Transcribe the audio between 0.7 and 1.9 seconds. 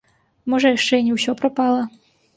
яшчэ і не ўсё прапала?